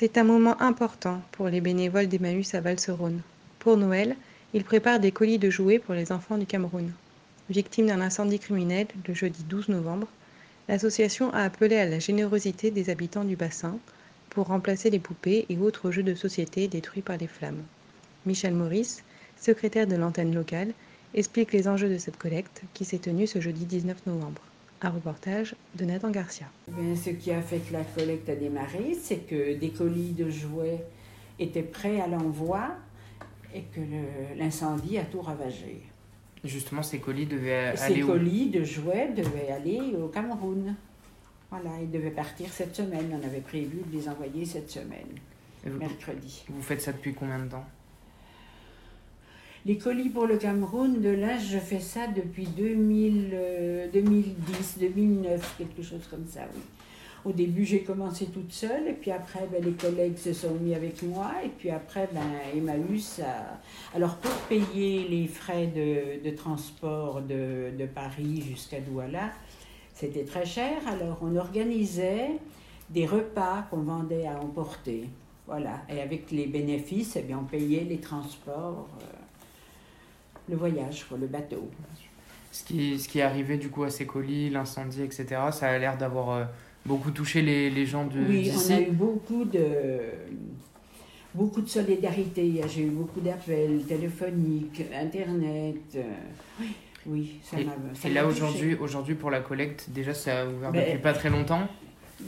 C'est 0.00 0.16
un 0.16 0.24
moment 0.24 0.58
important 0.62 1.20
pour 1.30 1.48
les 1.48 1.60
bénévoles 1.60 2.08
d'Emmaüs 2.08 2.54
à 2.54 2.62
Val-Rhône. 2.62 3.20
Pour 3.58 3.76
Noël, 3.76 4.16
ils 4.54 4.64
préparent 4.64 4.98
des 4.98 5.12
colis 5.12 5.38
de 5.38 5.50
jouets 5.50 5.78
pour 5.78 5.92
les 5.92 6.10
enfants 6.10 6.38
du 6.38 6.46
Cameroun. 6.46 6.90
Victime 7.50 7.88
d'un 7.88 8.00
incendie 8.00 8.38
criminel 8.38 8.86
le 9.06 9.12
jeudi 9.12 9.44
12 9.44 9.68
novembre, 9.68 10.06
l'association 10.70 11.30
a 11.34 11.42
appelé 11.42 11.76
à 11.76 11.84
la 11.84 11.98
générosité 11.98 12.70
des 12.70 12.88
habitants 12.88 13.24
du 13.24 13.36
bassin 13.36 13.76
pour 14.30 14.46
remplacer 14.46 14.88
les 14.88 15.00
poupées 15.00 15.44
et 15.50 15.58
autres 15.58 15.90
jeux 15.90 16.02
de 16.02 16.14
société 16.14 16.66
détruits 16.66 17.02
par 17.02 17.18
les 17.18 17.26
flammes. 17.26 17.62
Michel 18.24 18.54
Maurice, 18.54 19.02
secrétaire 19.38 19.86
de 19.86 19.96
l'antenne 19.96 20.34
locale, 20.34 20.72
explique 21.12 21.52
les 21.52 21.68
enjeux 21.68 21.90
de 21.90 21.98
cette 21.98 22.16
collecte 22.16 22.62
qui 22.72 22.86
s'est 22.86 23.00
tenue 23.00 23.26
ce 23.26 23.42
jeudi 23.42 23.66
19 23.66 24.06
novembre. 24.06 24.40
Un 24.82 24.90
reportage 24.90 25.54
de 25.74 25.84
Nathan 25.84 26.10
Garcia. 26.10 26.46
Ce 26.68 27.10
qui 27.10 27.30
a 27.32 27.42
fait 27.42 27.58
que 27.58 27.72
la 27.72 27.84
collecte 27.84 28.28
a 28.30 28.34
démarré, 28.34 28.96
c'est 29.00 29.26
que 29.26 29.58
des 29.58 29.70
colis 29.70 30.12
de 30.12 30.30
jouets 30.30 30.84
étaient 31.38 31.62
prêts 31.62 32.00
à 32.00 32.06
l'envoi 32.06 32.70
et 33.54 33.62
que 33.62 33.80
l'incendie 34.38 34.96
a 34.96 35.04
tout 35.04 35.20
ravagé. 35.20 35.82
Justement, 36.44 36.82
ces 36.82 36.98
colis 36.98 37.26
devaient 37.26 37.76
ces 37.76 37.82
aller 37.84 37.94
Ces 37.96 38.00
colis 38.00 38.48
de 38.48 38.64
jouets 38.64 39.12
devaient 39.14 39.50
aller 39.50 39.94
au 40.02 40.08
Cameroun. 40.08 40.74
Voilà, 41.50 41.70
ils 41.82 41.90
devaient 41.90 42.10
partir 42.10 42.48
cette 42.50 42.74
semaine. 42.74 43.10
On 43.20 43.26
avait 43.26 43.40
prévu 43.40 43.82
de 43.86 43.96
les 43.96 44.08
envoyer 44.08 44.46
cette 44.46 44.70
semaine, 44.70 45.08
mercredi. 45.66 46.44
Vous 46.48 46.62
faites 46.62 46.80
ça 46.80 46.92
depuis 46.92 47.12
combien 47.12 47.38
de 47.40 47.50
temps? 47.50 47.66
Les 49.66 49.76
colis 49.76 50.08
pour 50.08 50.26
le 50.26 50.36
Cameroun, 50.36 51.00
de 51.00 51.10
là, 51.10 51.38
je 51.38 51.58
fais 51.58 51.80
ça 51.80 52.06
depuis 52.06 52.46
2000, 52.46 53.90
2010, 53.92 54.78
2009, 54.80 55.54
quelque 55.58 55.82
chose 55.82 56.06
comme 56.10 56.26
ça, 56.26 56.40
oui. 56.54 56.60
Au 57.22 57.32
début, 57.32 57.66
j'ai 57.66 57.82
commencé 57.82 58.26
toute 58.26 58.50
seule, 58.50 58.88
et 58.88 58.94
puis 58.94 59.10
après, 59.10 59.46
ben, 59.52 59.62
les 59.62 59.72
collègues 59.72 60.16
se 60.16 60.32
sont 60.32 60.54
mis 60.54 60.74
avec 60.74 61.02
moi, 61.02 61.32
et 61.44 61.50
puis 61.50 61.68
après, 61.68 62.08
ben, 62.14 62.22
Emmaüs 62.56 63.20
a... 63.20 63.60
Alors, 63.94 64.16
pour 64.16 64.32
payer 64.48 65.06
les 65.06 65.26
frais 65.26 65.66
de, 65.66 66.30
transport 66.30 67.20
de, 67.20 67.76
de 67.78 67.84
Paris 67.84 68.42
jusqu'à 68.48 68.80
Douala, 68.80 69.32
c'était 69.92 70.24
très 70.24 70.46
cher, 70.46 70.80
alors 70.88 71.18
on 71.20 71.36
organisait 71.36 72.30
des 72.88 73.04
repas 73.04 73.66
qu'on 73.70 73.82
vendait 73.82 74.26
à 74.26 74.40
emporter. 74.40 75.04
Voilà, 75.46 75.82
et 75.90 76.00
avec 76.00 76.30
les 76.30 76.46
bénéfices, 76.46 77.16
eh 77.16 77.22
bien, 77.22 77.40
on 77.40 77.44
payait 77.44 77.84
les 77.84 77.98
transports. 77.98 78.88
Euh, 79.02 79.29
le 80.50 80.56
voyage, 80.56 81.06
le 81.18 81.26
bateau. 81.26 81.70
Ce 82.52 82.64
qui, 82.64 82.98
ce 82.98 83.08
qui 83.08 83.20
est 83.20 83.22
arrivé 83.22 83.56
du 83.56 83.68
coup 83.68 83.84
à 83.84 83.90
ces 83.90 84.06
colis, 84.06 84.50
l'incendie, 84.50 85.02
etc., 85.02 85.26
ça 85.52 85.68
a 85.68 85.78
l'air 85.78 85.96
d'avoir 85.96 86.30
euh, 86.30 86.44
beaucoup 86.84 87.12
touché 87.12 87.42
les, 87.42 87.70
les 87.70 87.86
gens 87.86 88.06
de 88.06 88.20
Oui, 88.20 88.50
on 88.52 88.72
a 88.72 88.80
eu 88.80 88.90
beaucoup 88.90 89.44
de, 89.44 90.00
beaucoup 91.34 91.60
de 91.60 91.68
solidarité. 91.68 92.60
J'ai 92.68 92.82
eu 92.82 92.90
beaucoup 92.90 93.20
d'appels 93.20 93.84
téléphoniques, 93.86 94.82
Internet. 94.92 95.76
Euh, 95.94 96.02
oui, 97.06 97.40
ça 97.42 97.56
m'a 97.56 97.72
Et, 98.04 98.12
là, 98.12 98.26
aujourd'hui, 98.26 98.74
aujourd'hui, 98.74 99.14
pour 99.14 99.30
la 99.30 99.40
collecte, 99.40 99.88
déjà, 99.90 100.12
ça 100.12 100.42
a 100.42 100.46
ouvert 100.46 100.72
ben, 100.72 100.84
depuis 100.84 101.00
pas 101.00 101.12
très 101.12 101.30
longtemps 101.30 101.66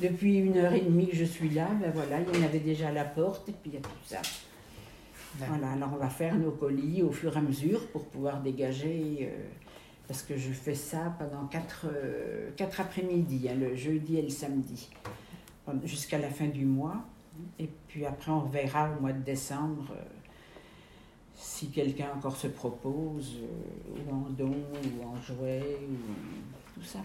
Depuis 0.00 0.38
une 0.38 0.56
heure 0.56 0.72
et 0.72 0.80
demie 0.80 1.08
que 1.08 1.16
je 1.16 1.24
suis 1.24 1.50
là, 1.50 1.68
ben 1.80 1.90
voilà, 1.92 2.20
il 2.20 2.40
y 2.40 2.42
en 2.42 2.46
avait 2.46 2.60
déjà 2.60 2.88
à 2.88 2.92
la 2.92 3.04
porte, 3.04 3.48
et 3.48 3.52
puis 3.52 3.72
il 3.72 3.74
y 3.74 3.76
a 3.76 3.80
tout 3.80 3.90
ça. 4.06 4.22
Voilà, 5.38 5.72
alors 5.72 5.90
on 5.94 5.96
va 5.96 6.10
faire 6.10 6.36
nos 6.36 6.50
colis 6.50 7.02
au 7.02 7.10
fur 7.10 7.34
et 7.34 7.38
à 7.38 7.40
mesure 7.40 7.86
pour 7.88 8.04
pouvoir 8.06 8.40
dégager, 8.40 9.18
euh, 9.22 9.44
parce 10.06 10.22
que 10.22 10.36
je 10.36 10.50
fais 10.50 10.74
ça 10.74 11.14
pendant 11.18 11.46
quatre, 11.46 11.86
euh, 11.86 12.50
quatre 12.56 12.80
après-midi, 12.80 13.48
hein, 13.48 13.54
le 13.58 13.74
jeudi 13.74 14.18
et 14.18 14.22
le 14.22 14.28
samedi, 14.28 14.90
jusqu'à 15.84 16.18
la 16.18 16.28
fin 16.28 16.48
du 16.48 16.66
mois. 16.66 16.96
Et 17.58 17.68
puis 17.88 18.04
après, 18.04 18.30
on 18.30 18.40
verra 18.40 18.90
au 18.90 19.00
mois 19.00 19.12
de 19.12 19.22
décembre 19.22 19.86
euh, 19.92 20.02
si 21.34 21.70
quelqu'un 21.70 22.10
encore 22.14 22.36
se 22.36 22.48
propose, 22.48 23.38
ou 23.88 24.14
en 24.14 24.28
don, 24.30 24.54
ou 24.54 25.06
en 25.06 25.16
jouet, 25.16 25.78
ou 25.90 26.74
tout 26.74 26.86
ça. 26.86 27.00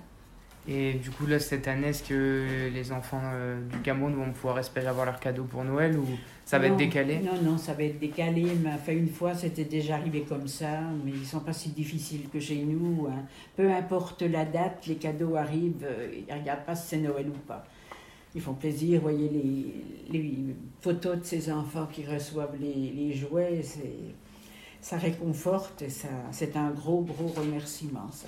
Et 0.70 0.96
du 0.96 1.12
coup, 1.12 1.26
là, 1.26 1.40
cette 1.40 1.68
année, 1.70 1.88
est-ce 1.88 2.04
que 2.04 2.70
les 2.74 2.92
enfants 2.92 3.22
euh, 3.24 3.62
du 3.70 3.80
Cameroun 3.80 4.14
vont 4.16 4.34
pouvoir 4.34 4.60
espérer 4.60 4.88
avoir 4.88 5.06
leur 5.06 5.20
cadeau 5.20 5.46
pour 5.46 5.64
Noël 5.64 5.98
ou 5.98 6.06
ça 6.44 6.60
va 6.60 6.68
être 6.68 6.76
décalé? 6.76 7.20
Non, 7.20 7.42
non, 7.42 7.58
ça 7.58 7.74
va 7.74 7.84
être 7.84 8.00
décalé. 8.00 8.46
Mais 8.62 8.72
enfin, 8.74 8.92
une 8.92 9.08
fois, 9.08 9.34
c'était 9.34 9.64
déjà 9.64 9.96
arrivé 9.96 10.26
comme 10.28 10.48
ça, 10.48 10.82
mais 11.06 11.12
ils 11.12 11.26
sont 11.26 11.40
pas 11.40 11.54
si 11.54 11.70
difficiles 11.70 12.28
que 12.30 12.42
chez 12.42 12.64
nous. 12.64 13.08
Hein. 13.10 13.24
Peu 13.56 13.72
importe 13.72 14.24
la 14.24 14.44
date, 14.44 14.88
les 14.88 14.96
cadeaux 14.96 15.38
arrivent. 15.38 15.86
Euh, 15.86 16.12
ils 16.14 16.34
ne 16.34 16.38
regardent 16.38 16.66
pas 16.66 16.76
si 16.76 16.88
c'est 16.88 16.98
Noël 16.98 17.28
ou 17.30 17.48
pas. 17.48 17.66
Ils 18.36 18.42
font 18.42 18.54
plaisir. 18.54 19.00
Vous 19.00 19.04
voyez 19.04 19.30
les, 19.30 20.20
les, 20.20 20.38
photos 20.82 21.20
de 21.20 21.24
ces 21.24 21.50
enfants 21.50 21.88
qui 21.90 22.06
reçoivent 22.06 22.58
les, 22.60 22.92
les 22.92 23.14
jouets. 23.14 23.62
Ça 24.82 24.98
réconforte 24.98 25.82
et 25.82 25.90
ça, 25.90 26.10
c'est 26.32 26.58
un 26.58 26.72
gros, 26.72 27.02
gros 27.02 27.28
remerciement, 27.28 28.10
ça. 28.12 28.28